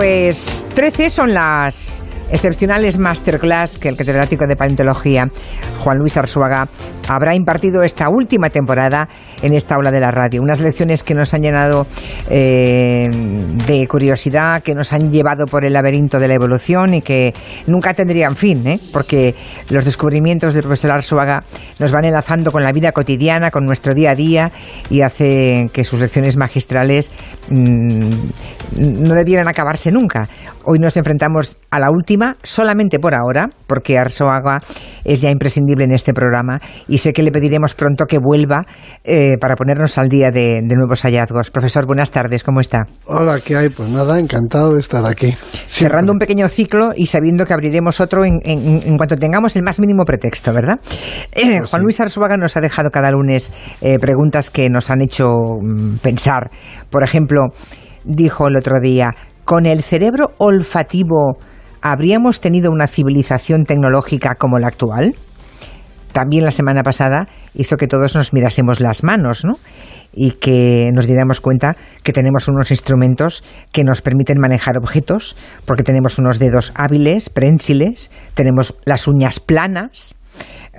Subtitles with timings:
[0.00, 5.28] Pues 13 son las excepcionales masterclass que el catedrático de paleontología
[5.78, 6.68] Juan Luis Arzuaga
[7.08, 9.08] habrá impartido esta última temporada
[9.42, 10.42] en esta aula de la radio.
[10.42, 11.86] Unas lecciones que nos han llenado
[12.28, 13.08] eh,
[13.66, 17.32] de curiosidad, que nos han llevado por el laberinto de la evolución y que
[17.66, 18.80] nunca tendrían fin, ¿eh?
[18.92, 19.34] porque
[19.70, 21.42] los descubrimientos del profesor Arzuaga
[21.78, 24.52] nos van enlazando con la vida cotidiana, con nuestro día a día
[24.88, 27.10] y hace que sus lecciones magistrales
[27.50, 28.10] mmm,
[28.78, 30.28] no debieran acabarse nunca.
[30.64, 34.60] Hoy nos enfrentamos a la última solamente por ahora, porque Arsoaga
[35.04, 38.66] es ya imprescindible en este programa y sé que le pediremos pronto que vuelva
[39.04, 41.50] eh, para ponernos al día de, de, nuevos hallazgos.
[41.50, 42.86] Profesor, buenas tardes, ¿cómo está?
[43.06, 43.68] Hola, ¿qué hay?
[43.68, 45.32] Pues nada, encantado de estar aquí.
[45.32, 45.66] Siempre.
[45.66, 49.62] Cerrando un pequeño ciclo y sabiendo que abriremos otro en, en, en cuanto tengamos el
[49.62, 50.78] más mínimo pretexto, ¿verdad?
[51.32, 51.84] Eh, pues Juan sí.
[51.84, 56.50] Luis Arzuaga nos ha dejado cada lunes eh, preguntas que nos han hecho mm, pensar.
[56.90, 57.46] Por ejemplo,
[58.04, 59.10] dijo el otro día,
[59.44, 61.38] con el cerebro olfativo
[61.82, 65.14] ¿habríamos tenido una civilización tecnológica como la actual?
[66.12, 69.54] También la semana pasada hizo que todos nos mirásemos las manos, ¿no?
[70.12, 75.84] Y que nos diéramos cuenta que tenemos unos instrumentos que nos permiten manejar objetos, porque
[75.84, 80.16] tenemos unos dedos hábiles, prensiles, tenemos las uñas planas,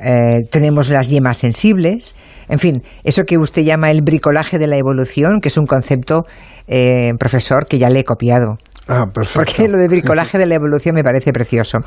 [0.03, 2.13] eh, tenemos las yemas sensibles,
[2.49, 6.25] en fin, eso que usted llama el bricolaje de la evolución, que es un concepto,
[6.67, 8.57] eh, profesor, que ya le he copiado.
[8.91, 9.39] Ah, perfecto.
[9.39, 11.79] Porque lo de bricolaje de la evolución me parece precioso.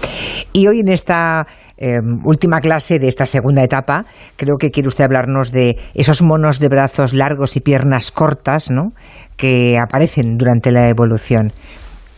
[0.54, 5.04] Y hoy en esta eh, última clase de esta segunda etapa, creo que quiere usted
[5.04, 8.92] hablarnos de esos monos de brazos largos y piernas cortas, ¿no?
[9.36, 11.52] Que aparecen durante la evolución.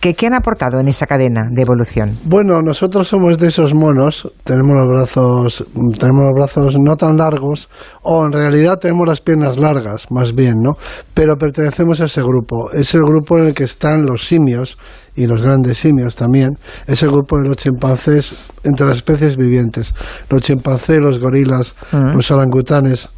[0.07, 2.17] ¿Qué, ¿Qué, han aportado en esa cadena de evolución?
[2.27, 5.65] Bueno, nosotros somos de esos monos, tenemos los brazos,
[5.99, 7.69] tenemos los brazos no tan largos,
[8.03, 10.75] o en realidad tenemos las piernas largas, más bien, ¿no?
[11.13, 12.71] Pero pertenecemos a ese grupo.
[12.73, 14.79] Es el grupo en el que están los simios
[15.17, 16.51] y los grandes simios también.
[16.87, 19.93] Es el grupo de los chimpancés entre las especies vivientes.
[20.31, 22.15] Los chimpancés, los gorilas, uh -huh.
[22.15, 23.11] los orangutanes.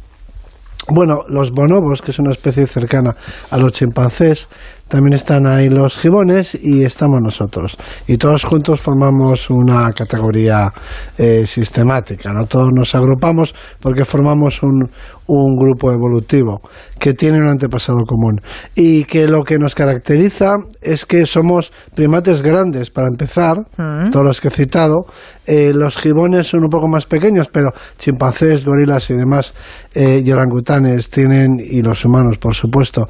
[0.91, 3.15] Bueno, los bonobos, que es una especie cercana
[3.51, 4.49] a los chimpancés,
[4.89, 7.77] también están ahí los gibones y estamos nosotros.
[8.07, 10.73] Y todos juntos formamos una categoría
[11.17, 12.45] eh, sistemática, ¿no?
[12.45, 14.89] Todos nos agrupamos porque formamos un,
[15.27, 16.61] un grupo evolutivo
[16.99, 18.41] que tiene un antepasado común.
[18.75, 24.11] Y que lo que nos caracteriza es que somos primates grandes, para empezar, uh-huh.
[24.11, 25.05] todos los que he citado.
[25.45, 29.53] Eh, los gibones son un poco más pequeños, pero chimpancés, gorilas y demás,
[29.93, 33.07] eh, y orangutanes tienen, y los humanos, por supuesto,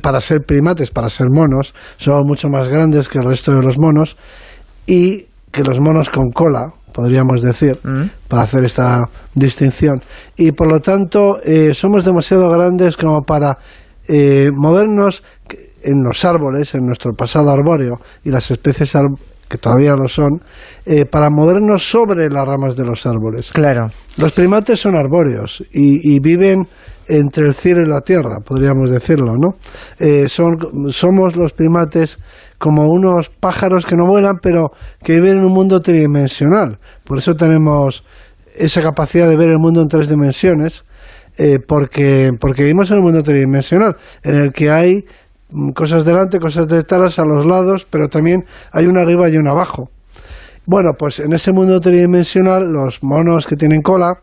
[0.00, 3.78] para ser primates, para ser monos, son mucho más grandes que el resto de los
[3.78, 4.16] monos
[4.86, 8.28] y que los monos con cola, podríamos decir, mm.
[8.28, 9.02] para hacer esta
[9.34, 10.00] distinción.
[10.36, 13.58] Y por lo tanto, eh, somos demasiado grandes como para
[14.08, 15.22] eh, movernos
[15.82, 18.92] en los árboles, en nuestro pasado arbóreo y las especies
[19.48, 20.40] que todavía lo son,
[20.86, 23.52] eh, para movernos sobre las ramas de los árboles.
[23.52, 23.88] Claro.
[24.16, 26.66] Los primates son arbóreos y, y viven
[27.08, 29.56] entre el cielo y la tierra, podríamos decirlo, ¿no?
[29.98, 30.56] Eh, son,
[30.88, 32.18] somos los primates
[32.58, 34.70] como unos pájaros que no vuelan, pero
[35.02, 36.78] que viven en un mundo tridimensional.
[37.04, 38.04] Por eso tenemos
[38.56, 40.84] esa capacidad de ver el mundo en tres dimensiones,
[41.38, 45.04] eh, porque, porque vivimos en un mundo tridimensional, en el que hay
[45.74, 49.90] cosas delante, cosas detrás, a los lados, pero también hay una arriba y una abajo.
[50.64, 54.20] Bueno, pues en ese mundo tridimensional, los monos que tienen cola,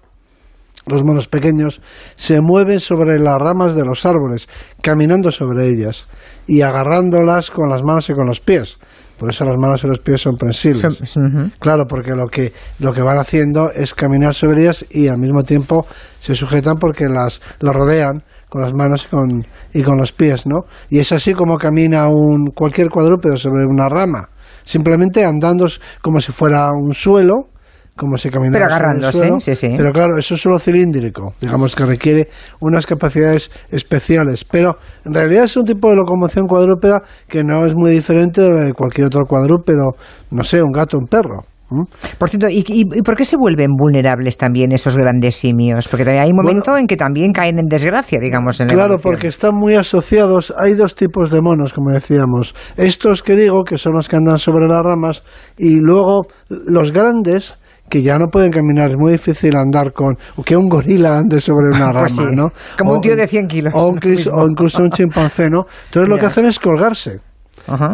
[0.89, 1.81] los monos pequeños,
[2.15, 4.47] se mueven sobre las ramas de los árboles,
[4.81, 6.07] caminando sobre ellas
[6.47, 8.77] y agarrándolas con las manos y con los pies.
[9.19, 10.83] Por eso las manos y los pies son prensiles.
[10.83, 11.51] Uh -huh.
[11.59, 15.43] Claro, porque lo que, lo que van haciendo es caminar sobre ellas y al mismo
[15.43, 15.85] tiempo
[16.21, 20.45] se sujetan porque las, las rodean con las manos y con, y con los pies,
[20.47, 20.61] ¿no?
[20.89, 24.29] Y es así como camina un, cualquier cuadrúpedo sobre una rama,
[24.63, 25.67] simplemente andando
[26.01, 27.49] como si fuera un suelo,
[27.99, 29.73] como se camina pero agarrándose, suelo, sí, sí.
[29.75, 32.29] Pero claro, eso es solo cilíndrico, digamos que requiere
[32.61, 34.45] unas capacidades especiales.
[34.45, 38.73] Pero en realidad es un tipo de locomoción cuadrúpeda que no es muy diferente de
[38.73, 39.91] cualquier otro cuadrúpedo,
[40.31, 41.43] no sé, un gato, un perro.
[41.71, 41.83] ¿Mm?
[42.17, 45.87] Por cierto, ¿y, ¿y, por qué se vuelven vulnerables también esos grandes simios?
[45.87, 48.73] Porque también hay un momento bueno, en que también caen en desgracia, digamos, en la
[48.73, 49.13] Claro, evolución.
[49.13, 50.51] porque están muy asociados.
[50.57, 52.55] Hay dos tipos de monos, como decíamos.
[52.75, 55.21] Estos que digo, que son los que andan sobre las ramas,
[55.57, 57.53] y luego los grandes,
[57.89, 60.15] que ya no pueden caminar, es muy difícil andar con
[60.45, 62.51] que un gorila ande sobre una rama, pues sí, ¿no?
[62.77, 63.73] Como o, un tío de 100 kilos.
[63.75, 63.99] O, un,
[64.33, 65.65] o incluso un chimpancé, ¿no?
[65.85, 67.19] Entonces lo que hacen es colgarse.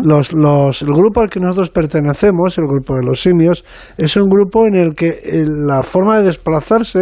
[0.03, 3.63] Los, los, el grupo al que nosotros pertenecemos, el grupo de los simios,
[3.97, 6.99] es un grupo en el que eh, la forma de desplazarse,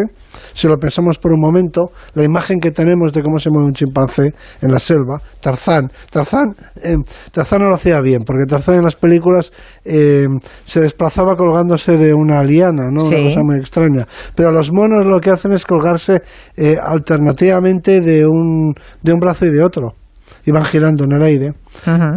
[0.54, 3.74] si lo pensamos por un momento, la imagen que tenemos de cómo se mueve un
[3.74, 6.98] chimpancé en la selva, Tarzán, Tarzán, eh,
[7.32, 9.52] Tarzán no lo hacía bien, porque Tarzán en las películas
[9.86, 10.28] eh,
[10.66, 13.06] se desplazaba colgándose de una liana, ¿no?
[13.06, 14.08] Una cosa muy extraña.
[14.36, 16.22] Pero los monos lo que hacen es colgarse
[16.82, 19.96] alternativamente de un, de un brazo y de otro
[20.46, 21.54] y van girando en el aire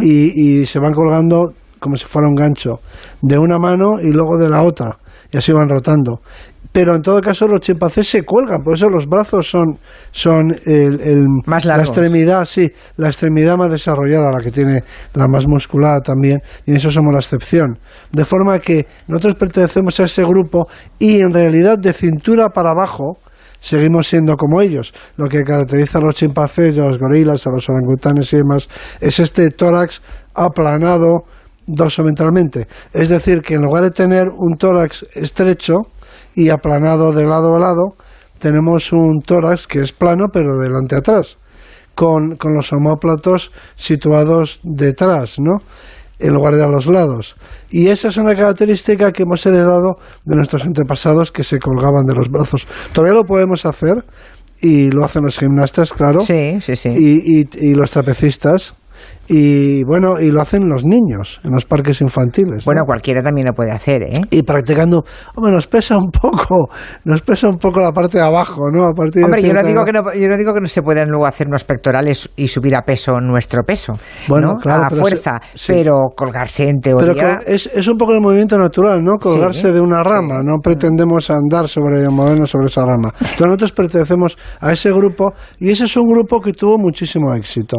[0.00, 2.80] y, y se van colgando como si fuera un gancho
[3.22, 4.98] de una mano y luego de la otra
[5.32, 6.20] y así van rotando.
[6.72, 9.78] Pero en todo caso los chimpancés se cuelgan, por eso los brazos son,
[10.10, 14.82] son el, más la extremidad, sí, la extremidad más desarrollada, la que tiene
[15.14, 17.78] la más musculada también, y en eso somos la excepción.
[18.12, 20.66] De forma que nosotros pertenecemos a ese grupo
[20.98, 23.16] y en realidad de cintura para abajo,
[23.66, 24.94] seguimos siendo como ellos.
[25.16, 28.68] Lo que caracteriza a los chimpancés, a los gorilas, a los orangutanes y demás,
[29.00, 30.02] es este tórax
[30.34, 31.24] aplanado
[31.66, 32.68] dorsoventralmente.
[32.92, 35.74] Es decir, que en lugar de tener un tórax estrecho
[36.36, 37.96] y aplanado de lado a lado,
[38.38, 41.36] tenemos un tórax que es plano pero delante atrás,
[41.96, 45.56] con, con los homóplatos situados detrás, ¿no?
[46.18, 47.36] En lugar de a los lados.
[47.70, 52.14] Y esa es una característica que hemos heredado de nuestros antepasados que se colgaban de
[52.14, 52.66] los brazos.
[52.92, 54.04] Todavía lo podemos hacer
[54.60, 56.20] y lo hacen los gimnastas, claro.
[56.20, 56.88] Sí, sí, sí.
[56.88, 58.74] Y, y, y los trapecistas
[59.28, 62.64] y bueno, y lo hacen los niños en los parques infantiles.
[62.64, 64.20] Bueno, cualquiera también lo puede hacer, ¿eh?
[64.30, 66.68] Y practicando, hombre, nos pesa un poco,
[67.04, 68.84] nos pesa un poco la parte de abajo, ¿no?
[68.84, 71.08] A partir hombre, yo no, digo que no, yo no digo que no se puedan
[71.08, 73.94] luego hacer unos pectorales y subir a peso nuestro peso,
[74.28, 74.58] bueno, ¿no?
[74.58, 77.14] Claro, a fuerza, pero colgarse en teoría...
[77.14, 79.12] Pero es, es un poco el movimiento natural, ¿no?
[79.20, 83.12] Colgarse de una rama, no pretendemos andar sobre, movernos sobre esa rama.
[83.18, 87.78] Entonces nosotros pertenecemos a ese grupo y ese es un grupo que tuvo muchísimo éxito.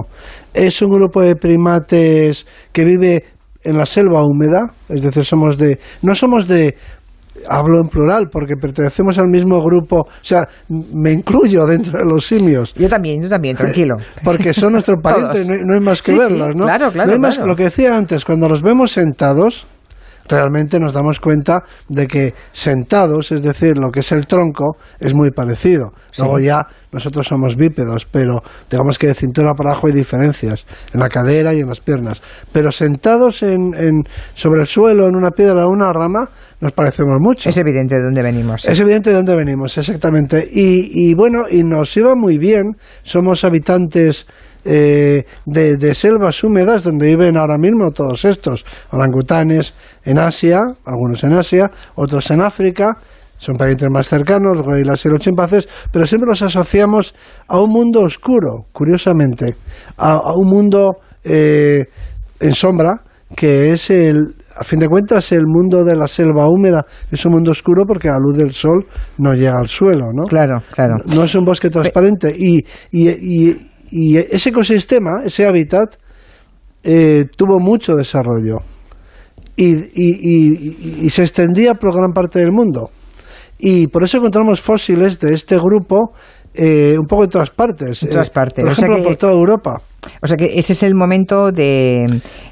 [0.57, 3.23] Es un grupo de primates que vive
[3.63, 6.75] en la selva húmeda, es decir, somos de no somos de
[7.47, 12.25] hablo en plural porque pertenecemos al mismo grupo, o sea, me incluyo dentro de los
[12.25, 12.73] simios.
[12.75, 13.97] Yo también, yo también, tranquilo.
[14.23, 16.63] Porque son nuestros parientes, no, hay más que verlos, ¿no?
[16.65, 17.07] Claro, claro.
[17.07, 19.67] No hay más que lo que decía antes, cuando los vemos sentados,
[20.27, 25.13] realmente nos damos cuenta de que sentados, es decir, lo que es el tronco, es
[25.13, 25.91] muy parecido.
[26.17, 30.99] Luego ya nosotros somos bípedos, pero digamos que de cintura para abajo hay diferencias en
[30.99, 32.21] la cadera y en las piernas.
[32.51, 33.71] Pero sentados en,
[34.33, 37.49] sobre el suelo, en una piedra o una rama, nos parecemos mucho.
[37.49, 38.65] Es evidente de dónde venimos.
[38.65, 40.47] Es evidente de dónde venimos, exactamente.
[40.51, 42.75] Y, y bueno, y nos iba muy bien.
[43.03, 44.25] Somos habitantes
[44.67, 49.73] eh, de, selvas húmedas donde viven ahora mismo todos estos orangutanes
[50.03, 52.97] en Asia, algunos en Asia, otros en África,
[53.37, 57.15] son parientes más cercanos, los gorilas y los chimpancés, pero siempre los asociamos
[57.47, 59.55] a un mundo oscuro, curiosamente,
[59.97, 61.85] a, un mundo eh,
[62.39, 63.01] en sombra,
[63.35, 67.33] que es el, a fin de cuentas, el mundo de la selva húmeda es un
[67.33, 68.85] mundo oscuro porque la luz del sol
[69.17, 70.23] no llega al suelo, ¿no?
[70.23, 70.95] Claro, claro.
[71.13, 73.55] No es un bosque transparente y, y, y
[73.91, 75.95] ese ecosistema, ese hábitat,
[76.83, 78.57] eh, tuvo mucho desarrollo
[79.55, 79.75] y,
[81.05, 82.91] y, se extendía por gran parte del mundo.
[83.59, 86.13] Y por eso encontramos fósiles de este grupo
[86.53, 88.03] eh, un poco en todas partes.
[88.03, 88.63] En todas partes.
[88.63, 89.81] por ejemplo, por toda Europa.
[90.21, 92.05] O sea que ese es el momento de,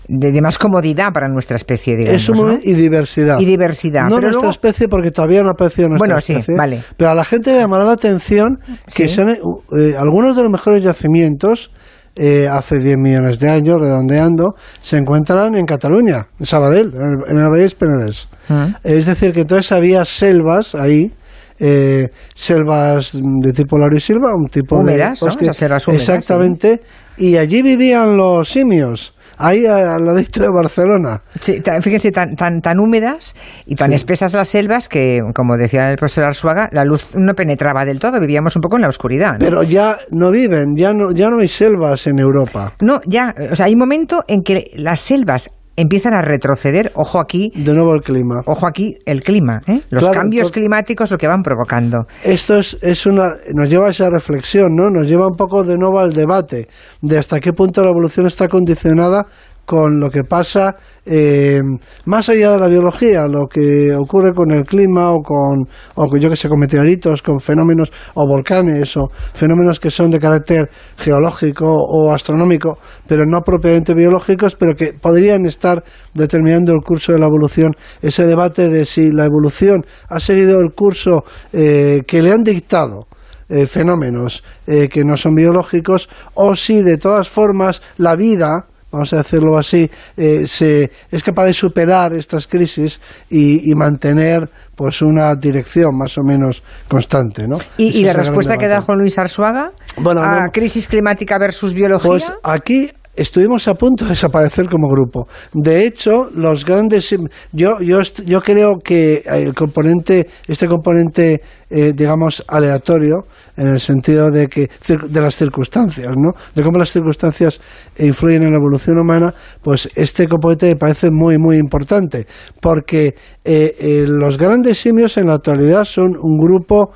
[0.07, 2.21] de, más comodidad para nuestra especie, digamos.
[2.21, 3.39] Es un momento, y diversidad.
[3.39, 4.09] Y diversidad.
[4.09, 6.43] No nuestra especie porque todavía no ha aparecido nuestra bueno, especie.
[6.43, 6.81] Sí, vale.
[6.97, 8.59] Pero a la gente le llamará la atención
[8.93, 11.71] que son eh, algunos de los mejores yacimientos
[12.17, 17.49] eh, hace 10 millones de años, redondeando, se encuentran en Cataluña, en Sabadell, en el,
[17.49, 18.29] Valle Penedès.
[18.47, 18.75] Mm.
[18.83, 21.11] Es decir, que entonces había selvas ahí,
[21.59, 25.33] eh, selvas de tipo laurisilva, un tipo húmedas, de ¿no?
[25.33, 26.81] húmedas, exactamente,
[27.17, 31.21] y allí vivían los simios ahí al ladito de Barcelona.
[31.41, 33.35] Sí, fíjense, tan, tan, tan húmedas
[33.65, 37.85] y tan espesas las selvas que, como decía el profesor Arzuaga, la luz no penetraba
[37.85, 39.35] del todo, vivíamos un poco en la oscuridad.
[39.39, 42.73] Pero ya no viven, ya no, ya no hay selvas en Europa.
[42.81, 46.91] No, ya, o sea, hay un momento en que las selvas empiezan a retroceder.
[46.95, 47.51] Ojo aquí.
[47.55, 48.41] De nuevo el clima.
[48.45, 49.61] Ojo aquí el clima.
[49.67, 49.81] ¿eh?
[49.89, 52.05] Los cambios climáticos lo que van provocando.
[52.23, 54.89] Esto es, es una, nos lleva a esa reflexión, ¿no?
[54.89, 56.67] Nos lleva un poco de nuevo al debate
[57.01, 59.25] de hasta qué punto la evolución está condicionada
[59.65, 61.61] con lo que pasa eh,
[62.05, 66.29] más allá de la biología, lo que ocurre con el clima o con, o yo
[66.29, 71.65] que sé, con meteoritos, con fenómenos o volcanes o fenómenos que son de carácter geológico
[71.67, 77.25] o astronómico, pero no propiamente biológicos, pero que podrían estar determinando el curso de la
[77.25, 77.71] evolución.
[78.01, 83.07] Ese debate de si la evolución ha seguido el curso eh, que le han dictado.
[83.47, 89.17] Eh, fenómenos que no son biológicos o si de todas formas la vida vamos a
[89.17, 92.99] decirlo así, eh, se, es capaz de superar estas crisis
[93.29, 97.57] y, mantener pues una dirección más o menos constante, ¿no?
[97.77, 102.09] ¿Y, la respuesta que da Juan Luis Arzuaga bueno, a crisis climática versus biología?
[102.09, 105.27] Pues aquí estuvimos a punto de desaparecer como grupo.
[105.53, 107.15] De hecho, los grandes.
[107.51, 113.25] Yo, yo, yo creo que el componente, este componente, eh, digamos, aleatorio,
[113.57, 116.31] en el sentido de que de las circunstancias, ¿no?
[116.53, 117.59] De cómo las circunstancias
[117.97, 122.27] influyen en la evolución humana, pues este componente me parece muy, muy importante,
[122.61, 126.91] porque eh, eh, los grandes simios en la actualidad son un grupo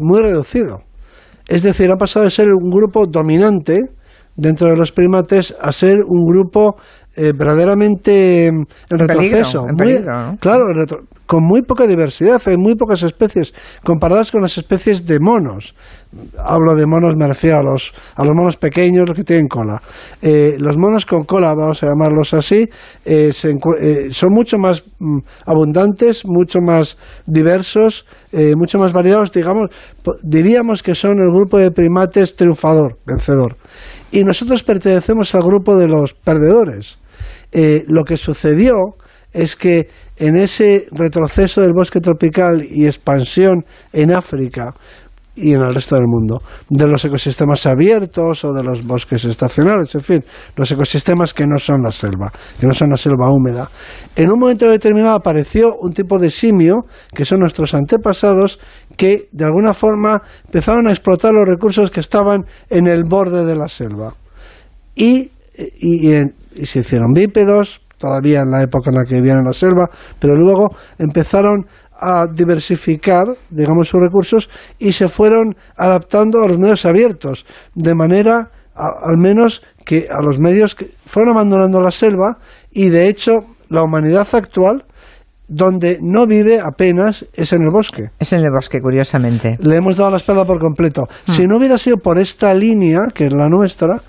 [0.00, 0.80] muy reducido.
[1.46, 3.80] Es decir, ha pasado de ser un grupo dominante,
[4.38, 6.76] dentro de los primates a ser un grupo
[7.16, 9.66] eh, verdaderamente en retroceso.
[10.38, 10.66] Claro,
[11.26, 13.52] con muy poca diversidad, hay muy pocas especies
[13.84, 15.74] comparadas con las especies de monos.
[16.38, 19.82] Hablo de monos, me refiero a los, a los monos pequeños, los que tienen cola.
[20.22, 22.70] Eh, los monos con cola, vamos a llamarlos así,
[23.04, 28.06] eh, son mucho más mm, abundantes, mucho más diversos,
[28.56, 29.70] mucho más variados, digamos,
[30.22, 33.56] diríamos que son el grupo de primates triunfador, vencedor
[34.10, 36.98] y nosotros pertenecemos al grupo de los perdedores.
[37.52, 38.96] Eh, lo que sucedió
[39.32, 44.74] es que en ese retroceso del bosque tropical y expansión en África,
[45.40, 49.94] y en el resto del mundo, de los ecosistemas abiertos o de los bosques estacionales,
[49.94, 50.24] en fin,
[50.56, 53.68] los ecosistemas que no son la selva, que no son la selva húmeda.
[54.16, 58.58] En un momento determinado apareció un tipo de simio, que son nuestros antepasados,
[58.96, 63.56] que de alguna forma empezaron a explotar los recursos que estaban en el borde de
[63.56, 64.14] la selva.
[64.94, 69.52] Y, y se hicieron bípedos, todavía en la época en la que vivían en la
[69.52, 70.68] selva, pero luego
[70.98, 71.66] empezaron
[71.98, 78.50] a diversificar, digamos, sus recursos y se fueron adaptando a los medios abiertos, de manera,
[78.74, 82.38] al menos, que a los medios que fueron abandonando la selva
[82.70, 83.32] y, de hecho,
[83.68, 84.84] la humanidad actual
[85.48, 88.10] donde no vive apenas es en el bosque.
[88.18, 89.56] Es en el bosque, curiosamente.
[89.60, 91.08] Le hemos dado la espalda por completo.
[91.26, 91.32] Hmm.
[91.32, 94.02] Si no hubiera sido por esta línea, que es la nuestra,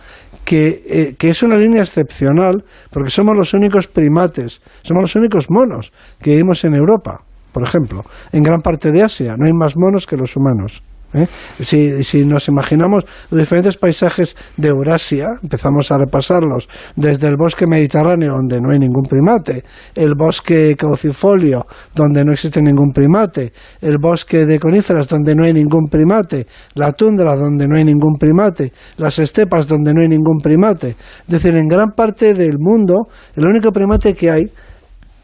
[0.44, 5.50] que, eh, que, es una línea excepcional, porque somos los únicos primates, somos los únicos
[5.50, 8.04] monos que vivimos en Europa por ejemplo.
[8.32, 10.82] En gran parte de Asia no hay más monos que los humanos.
[11.14, 11.26] ¿eh?
[11.64, 17.68] Si, si, nos imaginamos los diferentes paisajes de Eurasia, empezamos a repasarlos, desde el bosque
[17.68, 19.64] mediterráneo, donde no hay ningún primate,
[19.96, 21.66] el bosque caucifolio,
[21.96, 23.52] donde no existe ningún primate,
[23.82, 28.18] el bosque de coníferas, donde no hay ningún primate, la tundra, donde no hay ningún
[28.20, 30.90] primate, las estepas, donde no hay ningún primate.
[30.90, 34.46] Es decir, en gran parte del mundo, el único primate que hay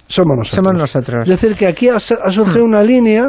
[0.08, 0.66] somos nosotros.
[0.66, 1.20] Somos nosotros.
[1.22, 3.24] Es decir, que aquí ha, surgido una línea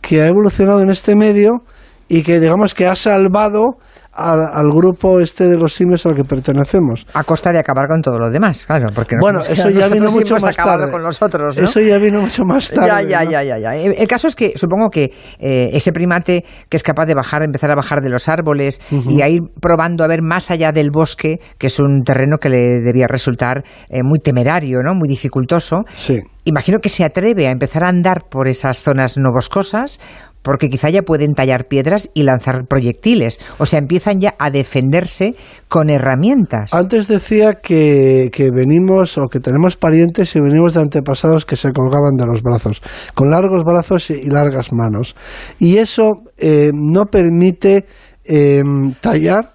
[0.00, 1.62] que ha evolucionado en este medio
[2.08, 3.78] y que digamos que ha salvado
[4.14, 7.06] al, grupo este de los simios al que pertenecemos.
[7.14, 10.36] A costa de acabar con todo lo demás, claro, porque bueno, eso ya vino mucho
[10.38, 10.90] más tarde.
[10.90, 11.64] con nosotros, ¿no?
[11.64, 13.08] Eso ya vino mucho más tarde.
[13.08, 16.82] Ya, ya, ya, ya, El caso es que supongo que eh, ese primate que es
[16.82, 20.22] capaz de bajar, empezar a bajar de los árboles y a ir probando a ver
[20.22, 24.78] más allá del bosque, que es un terreno que le debía resultar eh, muy temerario,
[24.82, 24.94] ¿no?
[24.94, 25.82] Muy dificultoso.
[25.96, 26.20] Sí.
[26.44, 29.98] Imagino que se atreve a empezar a andar por esas zonas no boscosas
[30.44, 35.34] porque quizá ya pueden tallar piedras y lanzar proyectiles, o sea, empiezan ya a defenderse
[35.68, 36.72] con herramientas.
[36.74, 41.72] Antes decía que, que venimos o que tenemos parientes y venimos de antepasados que se
[41.72, 42.82] colgaban de los brazos,
[43.14, 45.16] con largos brazos y largas manos.
[45.58, 47.86] Y eso eh, no permite
[48.26, 48.62] eh,
[49.00, 49.53] tallar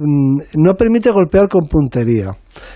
[0.00, 2.32] no permite golpear con puntería.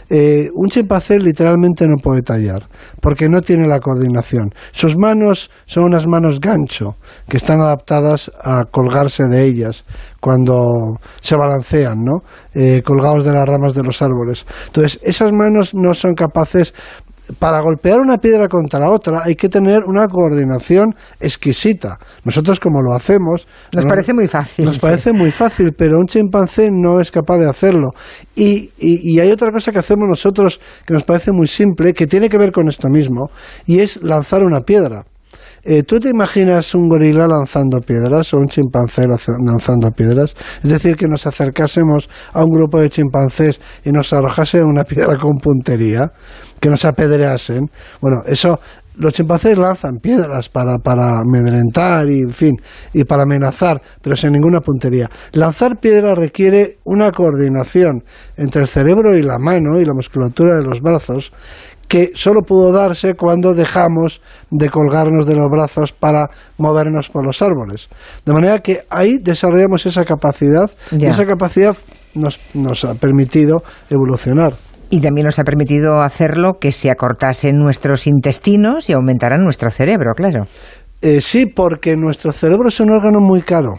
[0.08, 2.68] Eh, un chimpancé literalmente no puede tallar
[3.00, 4.50] porque no tiene la coordinación.
[4.72, 6.96] Sus manos son unas manos gancho
[7.28, 9.84] que están adaptadas a colgarse de ellas
[10.20, 12.20] cuando se balancean, ¿no?
[12.54, 14.46] Eh, colgados de las ramas de los árboles.
[14.66, 16.74] Entonces, esas manos no son capaces
[17.38, 21.98] para golpear una piedra contra la otra hay que tener una coordinación exquisita.
[22.24, 23.46] Nosotros como lo hacemos...
[23.72, 24.66] Nos parece muy fácil.
[24.66, 27.90] Nos parece muy fácil, pero un chimpancé no es capaz de hacerlo.
[28.36, 32.28] Y, y, hay otra cosa que hacemos nosotros que nos parece muy simple, que tiene
[32.28, 33.30] que ver con esto mismo,
[33.66, 35.04] y es lanzar una piedra.
[35.66, 40.34] Eh, ¿Tú te imaginas un gorila lanzando piedras o un chimpancé lanzando piedras?
[40.62, 45.16] Es decir, que nos acercásemos a un grupo de chimpancés y nos arrojase una piedra
[45.18, 46.12] con puntería,
[46.60, 47.70] que nos apedreasen.
[48.02, 48.60] Bueno, eso
[48.96, 52.54] los chimpancés lanzan piedras para, para amedrentar y, en fin,
[52.92, 55.10] y para amenazar, pero sin ninguna puntería.
[55.32, 58.04] Lanzar piedras requiere una coordinación
[58.36, 61.32] entre el cerebro y la mano y la musculatura de los brazos
[61.88, 67.42] que solo pudo darse cuando dejamos de colgarnos de los brazos para movernos por los
[67.42, 67.88] árboles.
[68.24, 71.76] De manera que ahí desarrollamos esa capacidad y esa capacidad
[72.14, 74.54] nos, nos ha permitido evolucionar.
[74.90, 80.12] Y también nos ha permitido hacerlo que se acortasen nuestros intestinos y aumentaran nuestro cerebro,
[80.14, 80.46] claro.
[81.00, 83.74] Eh, sí, porque nuestro cerebro es un órgano muy caro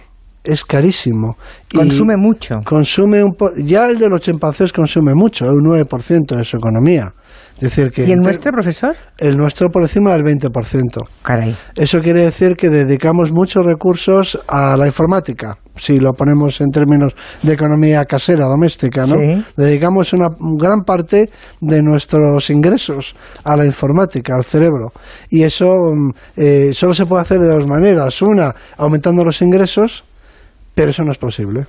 [0.45, 1.37] es carísimo.
[1.73, 2.59] Consume mucho.
[2.63, 7.13] Consume un ya el de los chimpancés consume mucho, un 9% de su economía.
[7.55, 8.95] Es decir que ¿Y el nuestro, profesor?
[9.17, 11.07] El nuestro por encima del 20%.
[11.21, 11.55] Caray.
[11.75, 17.13] Eso quiere decir que dedicamos muchos recursos a la informática, si lo ponemos en términos
[17.43, 19.43] de economía casera, doméstica, ¿no?
[19.55, 20.27] Dedicamos una
[20.59, 21.29] gran parte
[21.61, 24.91] de nuestros ingresos a la informática, al cerebro.
[25.29, 28.21] Y eso mm, eh, solo se puede hacer de dos maneras.
[28.21, 30.03] Una, aumentando los ingresos,
[30.75, 31.65] pero eso no es posible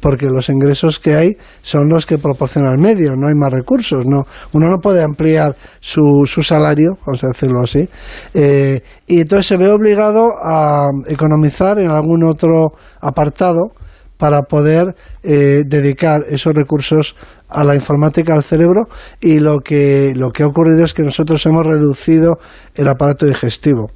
[0.00, 4.04] porque los ingresos que hay son los que proporciona el medio, no hay más recursos,
[4.06, 7.88] no, uno no puede ampliar su, su salario, vamos a decirlo así,
[8.34, 13.72] eh, y entonces se ve obligado a economizar en algún otro apartado
[14.16, 17.16] para poder eh, dedicar esos recursos
[17.48, 18.82] a la informática al cerebro
[19.20, 22.34] y lo que, lo que ha ocurrido es que nosotros hemos reducido
[22.74, 23.90] el aparato digestivo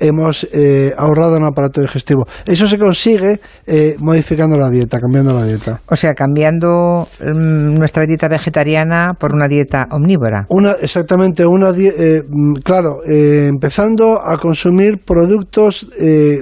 [0.00, 2.26] hemos eh, ahorrado en aparato digestivo.
[2.46, 5.80] Eso se consigue eh, modificando la dieta, cambiando la dieta.
[5.88, 10.46] O sea, cambiando mm, nuestra dieta vegetariana por una dieta omnívora.
[10.48, 15.88] Una, exactamente, una eh, mm, claro, empezando a consumir productos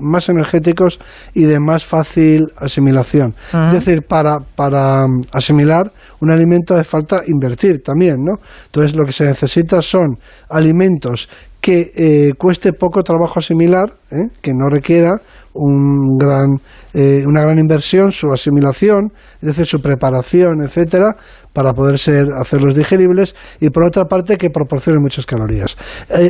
[0.00, 0.98] más energéticos
[1.34, 3.34] y de más fácil asimilación.
[3.52, 8.36] Es decir, para, para mm, asimilar un alimento hace falta invertir también, ¿no?
[8.66, 11.28] Entonces lo que se necesita son alimentos
[11.66, 14.28] que eh, cueste poco trabajo asimilar, ¿eh?
[14.40, 15.16] que no requiera
[15.52, 16.60] un gran,
[16.94, 19.10] eh, una gran inversión, su asimilación,
[19.42, 21.16] es decir, su preparación, etcétera,
[21.52, 25.76] para poder ser, hacerlos digeribles, y por otra parte que proporcione muchas calorías.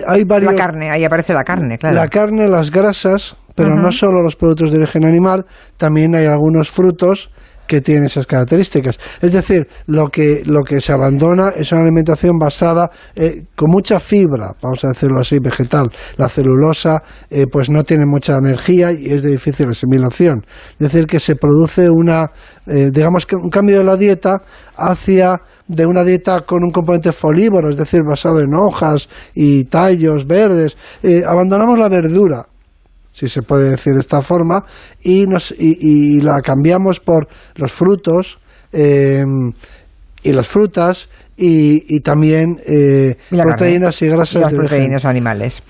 [0.07, 1.97] hay varios, la carne, ahí aparece la carne, claro.
[1.97, 5.45] La carne, las grasas, pero no solo los productos de origen animal,
[5.77, 7.29] también hay algunos frutos
[7.67, 8.99] que tiene esas características.
[9.21, 14.01] Es decir, lo que, lo que se abandona es una alimentación basada eh, con mucha
[14.01, 15.91] fibra, vamos a decirlo así, vegetal.
[16.17, 20.45] La celulosa eh, pues no tiene mucha energía y es de difícil asimilación.
[20.73, 22.31] Es decir, que se produce una,
[22.67, 24.43] eh, digamos que un cambio de la dieta
[24.77, 30.27] hacia de una dieta con un componente folívoro, es decir, basado en hojas y tallos
[30.27, 30.77] verdes.
[31.27, 32.47] abandonamos la verdura
[33.17, 34.65] si se puede decir de esta forma,
[35.01, 38.39] y, nos, y, la cambiamos por los frutos
[38.73, 39.53] em,
[40.23, 44.43] y las frutas y, también eh, proteínas y grasas.
[44.43, 45.63] las proteínas animales.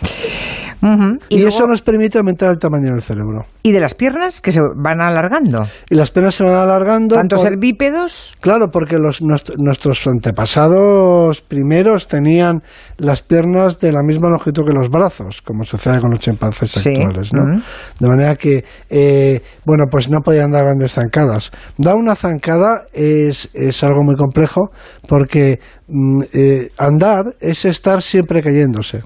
[1.31, 3.45] Y, eso nos permite aumentar el tamaño del cerebro.
[3.63, 5.63] ¿Y de las piernas que se van alargando?
[5.91, 7.17] Y las piernas se van alargando.
[7.17, 8.37] ¿Tanto ser bípedos?
[8.41, 12.63] Claro, porque los, nuestros antepasados primeros tenían
[12.99, 17.31] las piernas de la misma longitud que los brazos, como sucede con los chimpancés actuales.
[17.33, 17.61] ¿no?
[17.99, 21.51] De manera que, eh, bueno, pues no podían dar grandes zancadas.
[21.77, 24.71] Dar una zancada es, es algo muy complejo
[25.09, 25.59] porque
[25.89, 29.03] mm, eh, andar es estar siempre cayéndose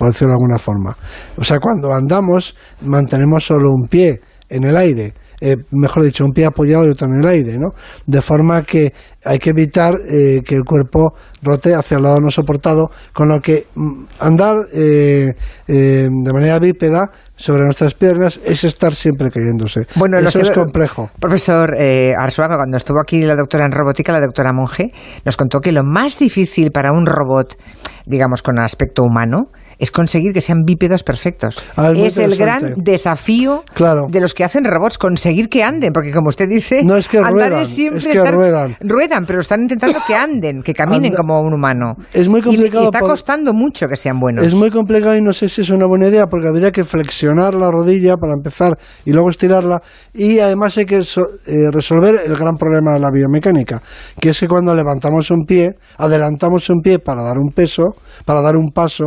[0.00, 0.96] por decirlo de alguna forma.
[1.36, 5.12] O sea, cuando andamos mantenemos solo un pie en el aire.
[5.42, 7.68] Eh, mejor dicho, un pie apoyado y otro en el aire, ¿no?
[8.06, 8.92] De forma que
[9.24, 13.40] hay que evitar eh, que el cuerpo rote hacia el lado no soportado, con lo
[13.40, 15.32] que mm, andar eh,
[15.66, 19.86] de manera bípeda sobre nuestras piernas es estar siempre cayéndose.
[19.96, 21.10] Bueno, eso es complejo.
[21.18, 24.92] Profesor eh, Arzuaga, cuando estuvo aquí la doctora en robótica, la doctora Monge,
[25.24, 27.56] nos contó que lo más difícil para un robot,
[28.04, 29.46] digamos, con aspecto humano,
[29.80, 31.62] es conseguir que sean bípedos perfectos.
[31.76, 33.64] Ah, es, el gran desafío
[34.10, 37.20] de los que hacen robots, conseguir que anden, porque como usted dice, no es que
[37.20, 38.76] ruedan, siempre es que ruedan.
[38.80, 41.94] ruedan, pero están intentando que anden, que caminen como un humano.
[42.12, 42.84] Es muy complicado.
[42.84, 44.44] Y, está costando mucho que sean buenos.
[44.44, 47.54] Es muy complicado y no sé si es una buena idea, porque habría que flexionar
[47.54, 49.80] la rodilla para empezar y luego estirarla.
[50.12, 53.80] Y además hay que eh, resolver el gran problema de la biomecánica,
[54.20, 57.84] que es que cuando levantamos un pie, adelantamos un pie para dar un peso,
[58.26, 59.04] para dar un paso,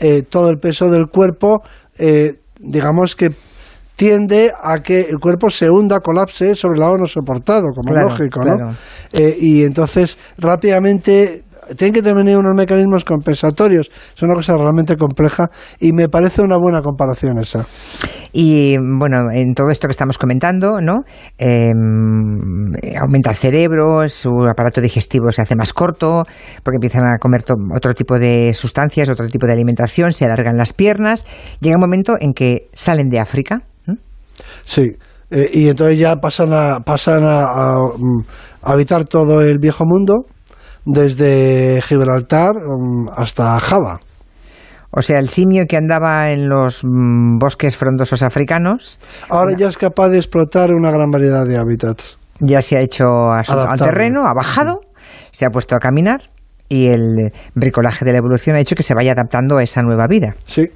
[0.00, 1.62] eh, todo el peso del cuerpo,
[1.98, 3.30] eh, digamos que
[3.96, 8.02] tiende a que el cuerpo se hunda, colapse sobre el lado no soportado, como es
[8.02, 8.70] lógico, ¿no?
[9.12, 11.44] Eh, y entonces rápidamente
[11.76, 13.90] tienen que tener unos mecanismos compensatorios.
[14.16, 17.66] Es una cosa realmente compleja y me parece una buena comparación esa.
[18.32, 20.98] Y bueno, en todo esto que estamos comentando, ¿no?
[21.38, 26.24] Em, aumenta el cerebro, su aparato digestivo se hace más corto,
[26.62, 27.42] porque empiezan a comer
[27.74, 31.26] otro tipo de sustancias, otro tipo de alimentación, se alargan las piernas.
[31.60, 33.62] Llega un momento en que salen de África.
[34.64, 34.92] Sí.
[35.30, 38.22] Eh, y entonces ya pasan a, pasan a mm,
[38.62, 40.26] habitar todo el viejo mundo,
[40.84, 44.00] desde Gibraltar um, hasta Java.
[44.90, 48.98] O sea, el simio que andaba en los mm, bosques frondosos africanos.
[49.28, 52.18] Ahora ya es capaz de explotar una gran variedad de hábitats.
[52.40, 54.80] Ya se ha hecho al terreno, ha bajado,
[55.30, 56.30] se ha puesto a caminar
[56.68, 60.06] y el bricolaje de la evolución ha hecho que se vaya adaptando a esa nueva
[60.06, 60.34] vida.
[60.46, 60.66] Sí.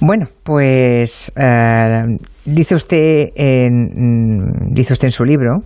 [0.00, 2.02] Bueno, pues eh,
[2.44, 5.62] dice usted en, dice usted en su libro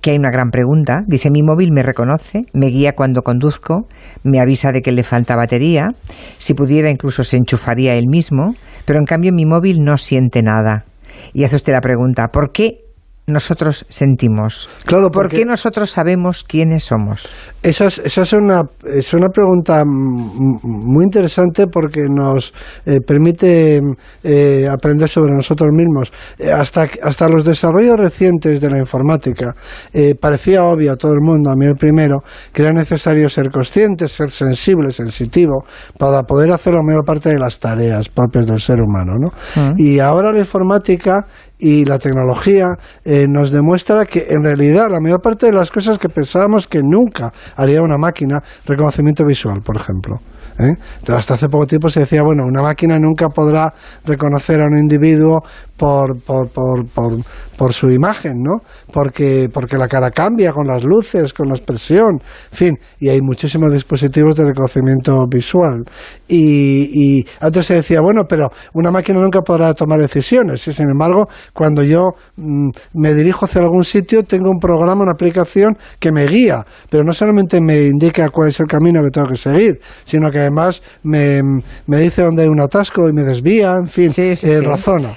[0.00, 1.02] que hay una gran pregunta.
[1.06, 3.86] Dice, mi móvil me reconoce, me guía cuando conduzco,
[4.22, 5.90] me avisa de que le falta batería,
[6.38, 10.84] si pudiera incluso se enchufaría él mismo, pero en cambio mi móvil no siente nada.
[11.32, 12.83] Y hace usted la pregunta, ¿por qué
[13.26, 14.68] nosotros sentimos?
[14.84, 17.32] Claro, ¿Por porque- qué nosotros sabemos quiénes somos?
[17.62, 22.52] Esa es, esa es, una, es una pregunta muy interesante porque nos
[22.84, 23.80] eh, permite
[24.22, 26.12] eh, aprender sobre nosotros mismos.
[26.38, 29.54] Eh, hasta, hasta los desarrollos recientes de la informática
[29.92, 32.18] eh, parecía obvio a todo el mundo, a mí el primero,
[32.52, 35.64] que era necesario ser consciente, ser sensible, sensitivo,
[35.98, 39.14] para poder hacer la mayor parte de las tareas propias del ser humano.
[39.18, 39.28] ¿no?
[39.56, 39.74] Mm.
[39.78, 41.24] Y ahora la informática
[41.58, 42.66] y la tecnología
[43.04, 46.80] eh, nos demuestra que en realidad la mayor parte de las cosas que pensábamos que
[46.82, 50.18] nunca haría una máquina, reconocimiento visual, por ejemplo.
[50.58, 50.74] ¿eh?
[51.12, 53.72] Hasta hace poco tiempo se decía, bueno, una máquina nunca podrá
[54.04, 55.40] reconocer a un individuo
[55.76, 57.16] por, por, por, por,
[57.56, 58.60] por su imagen, ¿no?
[58.92, 62.20] Porque, porque la cara cambia con las luces, con la expresión,
[62.52, 65.82] en fin, y hay muchísimos dispositivos de reconocimiento visual.
[66.28, 70.66] Y, y antes se decía, bueno, pero una máquina nunca podrá tomar decisiones.
[70.68, 72.04] Y sin embargo, cuando yo
[72.36, 77.02] mm, me dirijo hacia algún sitio, tengo un programa, una aplicación que me guía, pero
[77.04, 80.82] no solamente me indica cuál es el camino que tengo que seguir, sino que además
[81.02, 81.42] me,
[81.86, 84.64] me dice dónde hay un atasco y me desvía, en fin, Sí, sí, eh, sí.
[84.66, 85.10] razona.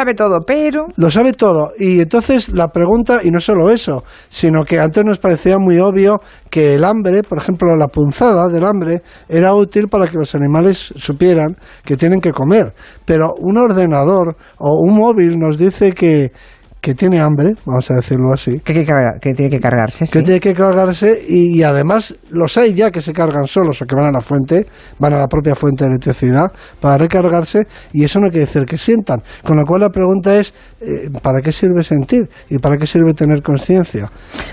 [0.00, 1.72] Sabe todo, pero Lo sabe todo.
[1.78, 6.20] Y entonces la pregunta, y no solo eso, sino que antes nos parecía muy obvio
[6.48, 10.94] que el hambre, por ejemplo, la punzada del hambre, era útil para que los animales
[10.96, 12.72] supieran que tienen que comer.
[13.04, 16.32] Pero un ordenador o un móvil nos dice que,
[16.80, 20.06] que tiene hambre, vamos a decirlo así, que, que carga- que tiene que cargarse.
[20.06, 20.22] que sí.
[20.24, 23.94] tiene que cargarse y, y además los hay ya que se cargan solos o que
[23.94, 24.66] van a la fuente,
[24.98, 26.46] van a la propia fuente de electricidad
[26.80, 29.22] para recargarse y eso no quiere decir que sientan.
[29.44, 33.12] Con lo cual la pregunta es, eh, ¿para qué sirve sentir y para qué sirve
[33.12, 34.10] tener conciencia?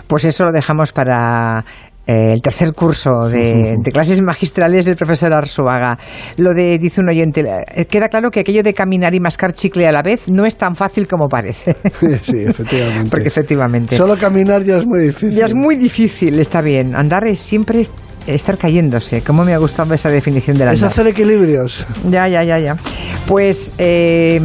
[0.08, 1.64] Pues eso lo dejamos para
[2.08, 5.98] eh, el tercer curso de, de clases magistrales del profesor Arzuaga.
[6.38, 7.44] Lo de, dice un oyente,
[7.76, 10.56] eh, queda claro que aquello de caminar y mascar chicle a la vez no es
[10.58, 11.76] tan fácil como parece.
[12.22, 13.10] sí, efectivamente.
[13.12, 13.96] Porque efectivamente.
[13.98, 15.32] Solo caminar ya es muy difícil.
[15.36, 16.96] Ya es muy difícil, está bien.
[16.96, 17.94] Andar es siempre est-
[18.26, 19.22] estar cayéndose.
[19.22, 20.90] ¿Cómo me ha gustado esa definición del Es andar?
[20.92, 21.86] hacer equilibrios.
[22.10, 22.78] Ya, ya, ya, ya.
[23.28, 24.40] Pues eh,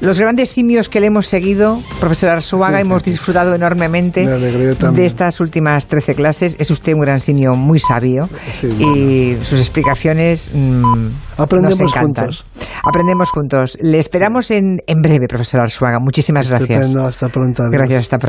[0.00, 5.86] los grandes simios que le hemos seguido, profesor Arzuaga, hemos disfrutado enormemente de estas últimas
[5.86, 6.56] 13 clases.
[6.58, 8.28] Es usted un gran simio muy sabio
[8.60, 12.24] Sí, y sus explicaciones mm, Aprendemos nos encantan.
[12.26, 12.46] juntos.
[12.84, 13.78] Aprendemos juntos.
[13.80, 15.98] Le esperamos en, en breve, profesor Arzuaga.
[16.00, 16.80] Muchísimas gracias.
[16.86, 17.62] Estupendo, hasta pronto.
[17.62, 17.72] adiós.
[17.72, 18.24] Gracias, hasta pronto.